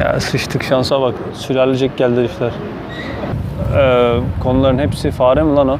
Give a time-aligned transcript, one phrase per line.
[0.00, 1.14] Ya sıçtık şansa bak.
[1.34, 2.50] Sülalecek geldi herifler.
[3.76, 5.78] Ee, konuların hepsi fare mi lan o?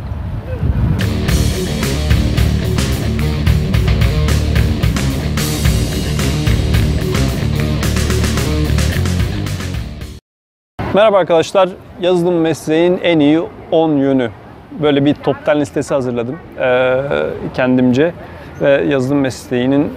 [10.94, 11.68] Merhaba arkadaşlar.
[12.00, 13.40] Yazılım mesleğin en iyi
[13.70, 14.30] 10 yönü.
[14.82, 17.00] Böyle bir top 10 listesi hazırladım ee,
[17.54, 18.14] kendimce.
[18.60, 19.92] Ve yazılım mesleğinin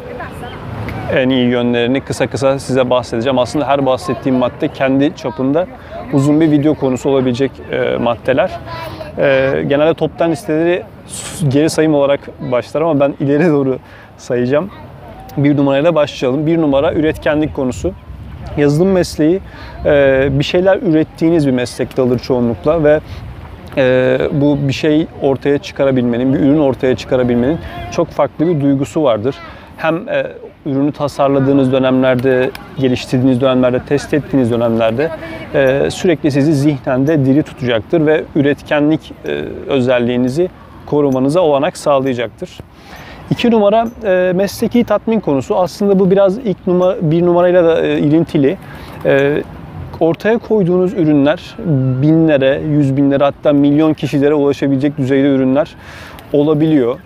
[1.13, 3.39] en iyi yönlerini kısa kısa size bahsedeceğim.
[3.39, 5.67] Aslında her bahsettiğim madde kendi çapında
[6.13, 8.51] uzun bir video konusu olabilecek e, maddeler.
[9.17, 10.83] E, genelde toptan listeleri
[11.47, 12.19] geri sayım olarak
[12.51, 13.79] başlar ama ben ileri doğru
[14.17, 14.69] sayacağım.
[15.37, 16.47] Bir numarayla başlayalım.
[16.47, 17.93] Bir numara üretkenlik konusu.
[18.57, 19.39] Yazılım mesleği
[19.85, 22.99] e, bir şeyler ürettiğiniz bir meslek dalıdır çoğunlukla ve
[23.77, 27.57] e, bu bir şey ortaya çıkarabilmenin, bir ürün ortaya çıkarabilmenin
[27.91, 29.35] çok farklı bir duygusu vardır.
[29.77, 30.25] Hem e,
[30.65, 35.09] ürünü tasarladığınız dönemlerde, geliştirdiğiniz dönemlerde, test ettiğiniz dönemlerde
[35.53, 39.31] e, sürekli sizi zihnen de diri tutacaktır ve üretkenlik e,
[39.67, 40.49] özelliğinizi
[40.85, 42.49] korumanıza olanak sağlayacaktır.
[43.31, 45.57] İki numara e, mesleki tatmin konusu.
[45.57, 48.57] Aslında bu biraz ilk numara, bir numarayla da e, ilintili.
[49.05, 49.43] E,
[49.99, 51.55] ortaya koyduğunuz ürünler
[52.01, 55.75] binlere, yüz binlere hatta milyon kişilere ulaşabilecek düzeyde ürünler
[56.33, 56.99] olabiliyor.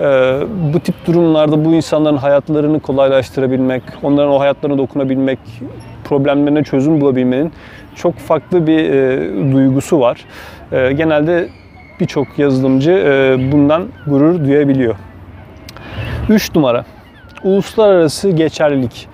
[0.00, 0.40] Ee,
[0.74, 5.38] bu tip durumlarda bu insanların hayatlarını kolaylaştırabilmek, onların o hayatlarına dokunabilmek,
[6.04, 7.52] problemlerine çözüm bulabilmenin
[7.94, 10.24] çok farklı bir e, duygusu var.
[10.72, 11.48] E, genelde
[12.00, 14.94] birçok yazılımcı e, bundan gurur duyabiliyor.
[16.28, 16.84] 3 numara.
[17.44, 19.08] Uluslararası geçerlilik.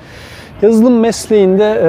[0.62, 1.80] Yazılım mesleğinde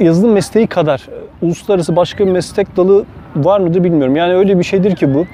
[0.00, 1.06] e, yazılım mesleği kadar
[1.42, 3.04] uluslararası başka bir meslek dalı
[3.36, 4.16] var mıdır bilmiyorum.
[4.16, 5.26] Yani öyle bir şeydir ki bu.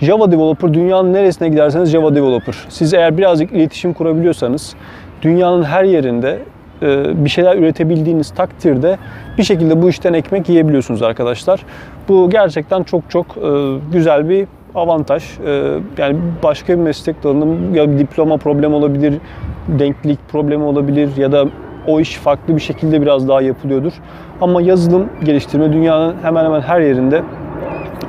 [0.00, 2.54] Java developer dünyanın neresine giderseniz Java developer.
[2.68, 4.74] Siz eğer birazcık iletişim kurabiliyorsanız
[5.22, 6.38] dünyanın her yerinde
[6.82, 8.98] e, bir şeyler üretebildiğiniz takdirde
[9.38, 11.60] bir şekilde bu işten ekmek yiyebiliyorsunuz arkadaşlar.
[12.08, 15.38] Bu gerçekten çok çok e, güzel bir avantaj.
[15.46, 19.14] E, yani başka bir meslek dalının ya bir diploma problemi olabilir,
[19.68, 21.44] denklik problemi olabilir ya da
[21.86, 23.92] o iş farklı bir şekilde biraz daha yapılıyordur.
[24.40, 27.22] Ama yazılım geliştirme dünyanın hemen hemen her yerinde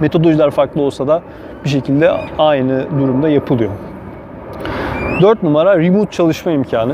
[0.02, 1.22] metodolojiler farklı olsa da
[1.66, 3.72] bir şekilde aynı durumda yapılıyor.
[5.22, 6.94] 4 numara remote çalışma imkanı.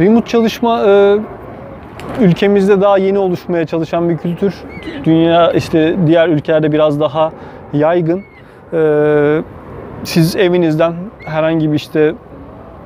[0.00, 1.16] Remote çalışma e,
[2.20, 4.54] ülkemizde daha yeni oluşmaya çalışan bir kültür.
[5.04, 7.32] Dünya işte diğer ülkelerde biraz daha
[7.72, 8.22] yaygın.
[8.72, 9.42] E,
[10.04, 10.94] siz evinizden
[11.26, 12.14] herhangi bir işte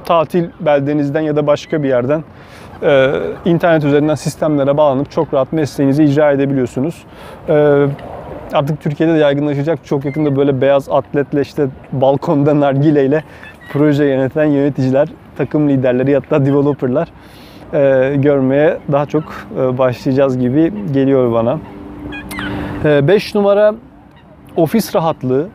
[0.04, 2.25] tatil beldenizden ya da başka bir yerden
[2.82, 3.12] e,
[3.44, 7.04] internet üzerinden sistemlere bağlanıp çok rahat mesleğinizi icra edebiliyorsunuz.
[7.48, 7.87] E,
[8.55, 9.84] artık Türkiye'de de yaygınlaşacak.
[9.84, 13.25] Çok yakında böyle beyaz atletle işte balkonda nargileyle
[13.72, 17.09] proje yöneten yöneticiler, takım liderleri hatta developerlar
[17.72, 19.25] e, görmeye daha çok
[19.59, 21.59] e, başlayacağız gibi geliyor bana.
[22.84, 23.75] 5 e, numara
[24.56, 25.49] ofis rahatlığı.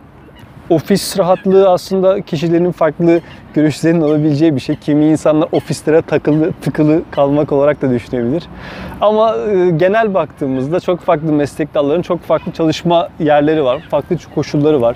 [0.69, 3.19] Ofis rahatlığı aslında kişilerin farklı
[3.53, 4.75] görüşlerinin olabileceği bir şey.
[4.75, 8.43] Kimi insanlar ofislere takılı, tıkılı kalmak olarak da düşünebilir.
[9.01, 13.81] Ama e, genel baktığımızda çok farklı meslek dallarının çok farklı çalışma yerleri var.
[13.89, 14.95] Farklı koşulları var.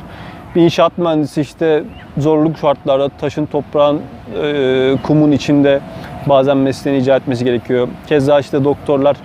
[0.56, 1.84] Bir inşaat mühendisi işte
[2.18, 4.02] zorluk şartlarda taşın, toprağın,
[4.44, 5.80] e, kumun içinde
[6.30, 7.88] bazen mesleğini icra etmesi gerekiyor.
[8.08, 9.18] Keza işte doktorlar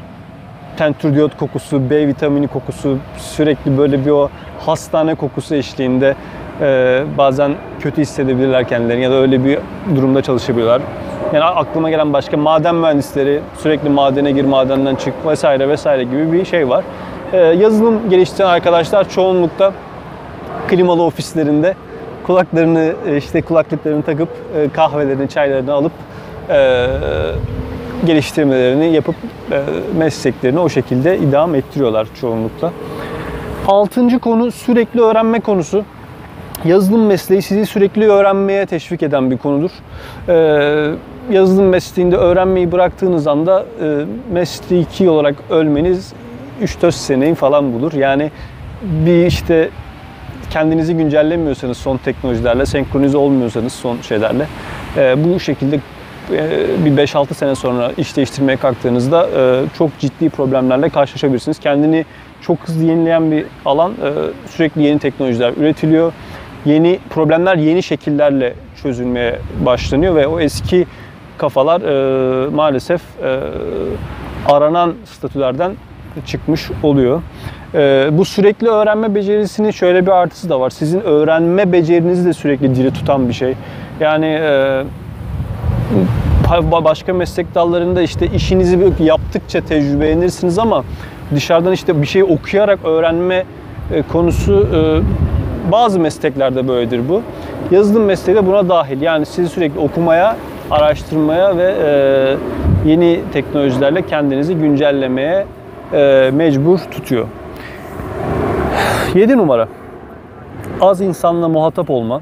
[0.76, 4.28] tentürdiyot kokusu, B vitamini kokusu, sürekli böyle bir o
[4.66, 6.14] hastane kokusu eşliğinde
[6.60, 9.58] e, bazen kötü hissedebilirler kendilerini ya da öyle bir
[9.96, 10.82] durumda çalışabiliyorlar.
[11.32, 16.44] Yani aklıma gelen başka maden mühendisleri sürekli madene gir, madenden çık vesaire vesaire gibi bir
[16.44, 16.84] şey var.
[17.32, 19.72] E, yazılım geliştiren arkadaşlar çoğunlukta
[20.68, 21.74] klimalı ofislerinde
[22.26, 25.92] kulaklarını işte kulaklıklarını takıp e, kahvelerini, çaylarını alıp
[26.50, 26.86] e,
[28.06, 29.33] geliştirmelerini yapıp e,
[29.98, 32.72] mesleklerini o şekilde idam ettiriyorlar çoğunlukla.
[33.66, 35.84] Altıncı konu sürekli öğrenme konusu.
[36.64, 39.70] Yazılım mesleği sizi sürekli öğrenmeye teşvik eden bir konudur.
[40.28, 40.90] Ee,
[41.30, 46.12] yazılım mesleğinde öğrenmeyi bıraktığınız anda e, mesleki olarak ölmeniz
[46.62, 47.92] 3-4 seneyi falan bulur.
[47.92, 48.30] Yani
[48.82, 49.70] bir işte
[50.50, 54.46] kendinizi güncellemiyorsanız son teknolojilerle, senkronize olmuyorsanız son şeylerle
[54.96, 55.80] e, bu şekilde
[56.84, 61.58] bir 5-6 sene sonra iş değiştirmeye kalktığınızda e, çok ciddi problemlerle karşılaşabilirsiniz.
[61.58, 62.04] Kendini
[62.40, 63.92] çok hızlı yenileyen bir alan.
[63.92, 64.12] E,
[64.48, 66.12] sürekli yeni teknolojiler üretiliyor.
[66.64, 70.86] Yeni problemler yeni şekillerle çözülmeye başlanıyor ve o eski
[71.38, 71.80] kafalar
[72.48, 73.00] maalesef
[74.46, 75.72] aranan statülerden
[76.26, 77.22] çıkmış oluyor.
[78.18, 80.70] bu sürekli öğrenme becerisinin şöyle bir artısı da var.
[80.70, 83.54] Sizin öğrenme becerinizi de sürekli diri tutan bir şey.
[84.00, 84.40] Yani
[86.84, 90.84] başka meslek dallarında işte işinizi yaptıkça tecrübelenirsiniz ama
[91.34, 93.44] dışarıdan işte bir şey okuyarak öğrenme
[93.92, 97.22] e, konusu e, bazı mesleklerde böyledir bu.
[97.70, 99.00] Yazılım mesleği de buna dahil.
[99.00, 100.36] Yani sizi sürekli okumaya,
[100.70, 105.46] araştırmaya ve e, yeni teknolojilerle kendinizi güncellemeye
[106.32, 107.26] mecbur tutuyor.
[109.14, 109.68] 7 numara.
[110.80, 112.20] Az insanla muhatap olma.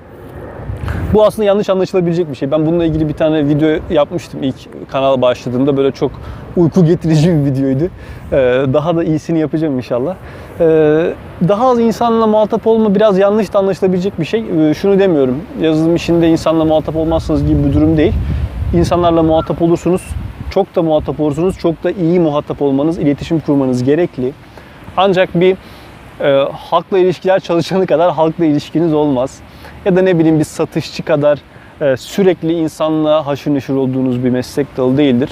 [1.13, 2.51] Bu aslında yanlış anlaşılabilecek bir şey.
[2.51, 5.77] Ben bununla ilgili bir tane video yapmıştım ilk kanal başladığımda.
[5.77, 6.11] Böyle çok
[6.57, 7.85] uyku getirici bir videoydu.
[7.85, 7.87] Ee,
[8.73, 10.15] daha da iyisini yapacağım inşallah.
[10.61, 11.15] Ee,
[11.49, 14.41] daha az insanla muhatap olma biraz yanlış da anlaşılabilecek bir şey.
[14.41, 15.37] Ee, şunu demiyorum.
[15.61, 18.13] Yazılım işinde insanla muhatap olmazsınız gibi bir durum değil.
[18.75, 20.03] İnsanlarla muhatap olursunuz.
[20.51, 21.59] Çok da muhatap olursunuz.
[21.59, 24.33] Çok da iyi muhatap olmanız, iletişim kurmanız gerekli.
[24.97, 25.57] Ancak bir
[26.21, 29.41] e, halkla ilişkiler çalışanı kadar halkla ilişkiniz olmaz
[29.85, 31.39] ya da ne bileyim bir satışçı kadar
[31.81, 35.31] e, sürekli insanla haşır neşir olduğunuz bir meslek dalı değildir.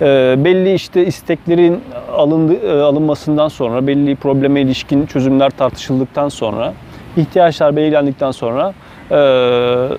[0.00, 1.80] E, belli işte isteklerin
[2.12, 6.72] alındı, e, alınmasından sonra, belli probleme ilişkin çözümler tartışıldıktan sonra,
[7.16, 8.72] ihtiyaçlar belirlendikten sonra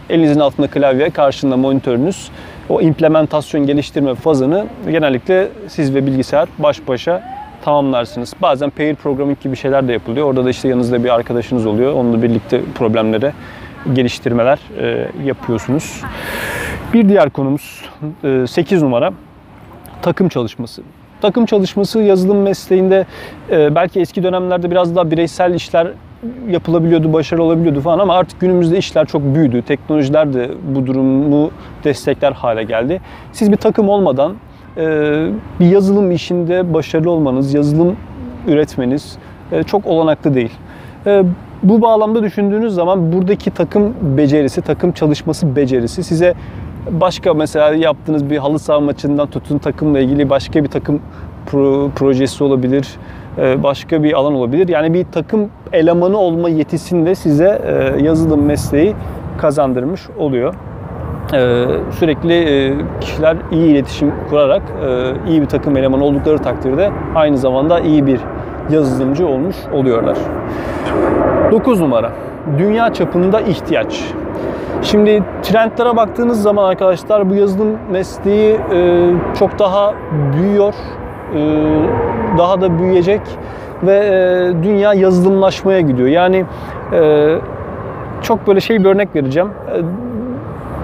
[0.10, 2.30] elinizin altında klavye, karşında monitörünüz
[2.70, 8.34] o implementasyon geliştirme fazını genellikle siz ve bilgisayar baş başa tamamlarsınız.
[8.42, 10.28] Bazen pair programming gibi şeyler de yapılıyor.
[10.28, 11.94] Orada da işte yanınızda bir arkadaşınız oluyor.
[11.94, 13.34] Onunla birlikte problemlere
[13.94, 16.02] geliştirmeler e, yapıyorsunuz.
[16.94, 17.86] Bir diğer konumuz
[18.48, 19.14] 8 e, numara
[20.02, 20.82] takım çalışması.
[21.22, 23.06] Takım çalışması yazılım mesleğinde
[23.52, 25.88] e, belki eski dönemlerde biraz daha bireysel işler
[26.50, 29.62] yapılabiliyordu, başarılı olabiliyordu falan ama artık günümüzde işler çok büyüdü.
[29.62, 31.52] Teknolojiler de bu durumu
[31.84, 33.02] destekler hale geldi.
[33.32, 34.36] Siz bir takım olmadan
[35.60, 37.96] bir yazılım işinde başarılı olmanız, yazılım
[38.48, 39.18] üretmeniz
[39.66, 40.52] çok olanaklı değil.
[41.64, 46.34] Bu bağlamda düşündüğünüz zaman buradaki takım becerisi, takım çalışması becerisi size
[46.92, 51.02] başka mesela yaptığınız bir halı saha maçından tutun takımla ilgili başka bir takım
[51.46, 52.88] pro, projesi olabilir,
[53.38, 54.68] e, başka bir alan olabilir.
[54.68, 58.96] Yani bir takım elemanı olma yetisini de size e, yazılım mesleği
[59.38, 60.54] kazandırmış oluyor.
[61.34, 64.62] E, sürekli kişiler iyi iletişim kurarak
[65.28, 68.20] iyi bir takım elemanı oldukları takdirde aynı zamanda iyi bir
[68.70, 70.18] yazılımcı olmuş oluyorlar.
[71.52, 72.12] 9 numara.
[72.58, 74.04] Dünya çapında ihtiyaç.
[74.82, 79.10] Şimdi trendlere baktığınız zaman arkadaşlar bu yazılım mesleği e,
[79.40, 79.94] çok daha
[80.34, 80.74] büyüyor.
[81.36, 81.40] E,
[82.38, 83.22] daha da büyüyecek
[83.84, 86.08] ve e, dünya yazılımlaşmaya gidiyor.
[86.08, 86.46] Yani
[86.94, 87.36] e,
[88.22, 89.50] çok böyle şey bir örnek vereceğim.
[89.50, 89.82] E,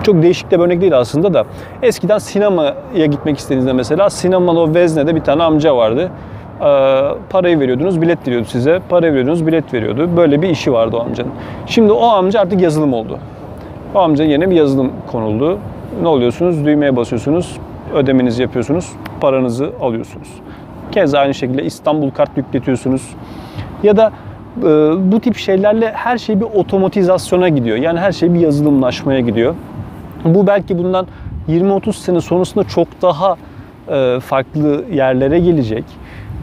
[0.06, 1.46] çok değişik de bir örnek değil aslında da.
[1.82, 6.12] Eskiden sinemaya gitmek istediğinizde mesela sinemada o Vezne'de bir tane amca vardı.
[6.62, 6.64] Ee,
[7.30, 8.80] parayı veriyordunuz, bilet veriyordu size.
[8.90, 10.10] Parayı veriyordunuz, bilet veriyordu.
[10.18, 11.32] Böyle bir işi vardı o amcanın.
[11.68, 13.20] Şimdi o amca artık yazılım oldu.
[13.96, 15.58] O amcanın yerine bir yazılım konuldu.
[16.02, 16.66] Ne oluyorsunuz?
[16.66, 17.58] Düğmeye basıyorsunuz,
[17.94, 18.92] ödemenizi yapıyorsunuz,
[19.22, 20.28] paranızı alıyorsunuz.
[20.92, 23.16] Keza aynı şekilde İstanbul kart yükletiyorsunuz.
[23.84, 24.12] Ya da
[24.58, 24.64] e,
[25.12, 27.78] bu tip şeylerle her şey bir otomatizasyona gidiyor.
[27.78, 29.56] Yani her şey bir yazılımlaşmaya gidiyor.
[30.26, 31.08] Bu belki bundan
[31.50, 33.36] 20-30 sene sonrasında çok daha
[33.90, 35.84] e, farklı yerlere gelecek.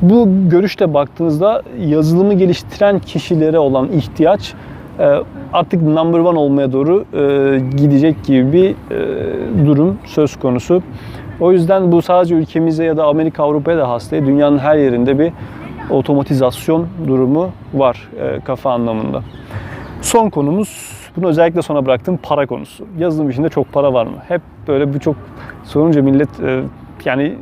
[0.03, 4.55] Bu görüşte baktığınızda yazılımı geliştiren kişilere olan ihtiyaç
[4.99, 5.19] e,
[5.53, 8.77] artık number one olmaya doğru e, gidecek gibi
[9.57, 10.83] bir durum söz konusu.
[11.41, 14.27] O yüzden bu sadece ülkemize ya da Amerika, Avrupa'ya da hasta değil.
[14.27, 15.33] Dünyanın her yerinde bir
[15.91, 18.09] otomatizasyon durumu var
[18.45, 19.23] kafa anlamında.
[20.03, 22.87] Son konumuz, bunu özellikle sona bıraktım, para konusu.
[22.99, 24.17] Yazılım işinde çok para var mı?
[24.29, 25.17] Hep böyle birçok
[25.65, 26.29] sorunca millet
[27.05, 27.37] yani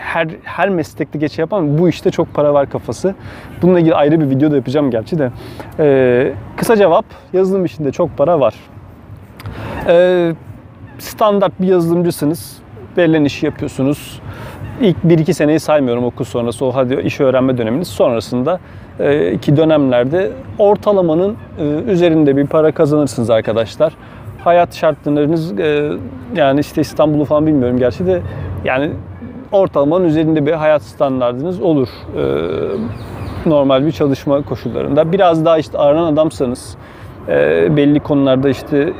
[0.00, 3.14] her her meslekte geç yapan bu işte çok para var kafası.
[3.62, 5.30] Bununla ilgili ayrı bir video da yapacağım gerçi de.
[5.78, 8.54] Ee, kısa cevap yazılım işinde çok para var.
[9.88, 10.32] Ee,
[10.98, 12.58] standart bir yazılımcısınız.
[12.96, 14.20] Verilen işi yapıyorsunuz.
[14.80, 17.88] İlk 1-2 seneyi saymıyorum okul sonrası o hadi iş öğrenme döneminiz.
[17.88, 18.60] Sonrasında
[19.00, 23.92] e, iki dönemlerde ortalamanın e, üzerinde bir para kazanırsınız arkadaşlar.
[24.44, 25.90] Hayat şartlarınız e,
[26.36, 28.20] yani işte İstanbul'u falan bilmiyorum gerçi de
[28.64, 28.90] yani
[29.52, 31.88] ortalamanın üzerinde bir hayat standartınız olur.
[33.46, 35.12] Normal bir çalışma koşullarında.
[35.12, 36.76] Biraz daha işte aranan adamsanız,
[37.76, 38.92] belli konularda işte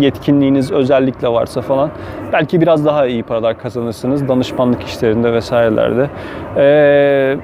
[0.00, 1.90] yetkinliğiniz özellikle varsa falan
[2.32, 6.10] belki biraz daha iyi paralar kazanırsınız danışmanlık işlerinde vesairelerde.
[6.56, 7.36] Ee,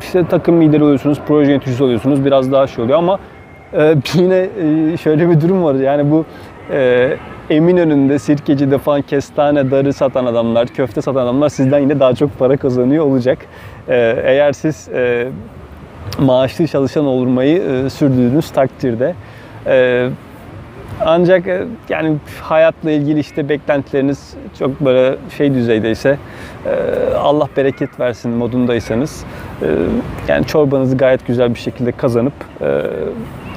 [0.00, 3.18] işte takım lideri oluyorsunuz, proje yöneticisi oluyorsunuz biraz daha şey oluyor ama
[3.72, 4.48] e, yine
[4.92, 6.24] e, şöyle bir durum var yani bu
[6.70, 7.16] e,
[7.50, 12.56] Eminönü'nde, Sirkeci'de falan kestane, darı satan adamlar, köfte satan adamlar sizden yine daha çok para
[12.56, 13.38] kazanıyor olacak.
[13.88, 15.28] Ee, eğer siz e,
[16.18, 19.14] maaşlı çalışan olmayı e, sürdürdüğünüz takdirde.
[19.66, 20.08] E,
[21.04, 26.18] Ancak e, yani hayatla ilgili işte beklentileriniz çok böyle şey düzeydeyse
[26.66, 29.24] e, Allah bereket versin modundaysanız
[29.62, 29.66] e,
[30.28, 32.34] yani çorbanızı gayet güzel bir şekilde kazanıp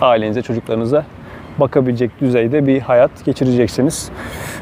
[0.02, 1.06] ailenize, çocuklarınıza
[1.58, 4.10] bakabilecek düzeyde bir hayat geçireceksiniz.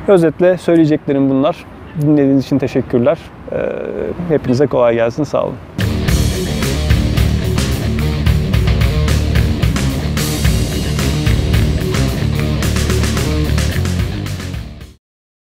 [0.07, 1.65] Özetle söyleyeceklerim bunlar.
[2.01, 3.17] Dinlediğiniz için teşekkürler.
[4.29, 5.23] Hepinize kolay gelsin.
[5.23, 5.55] Sağ olun.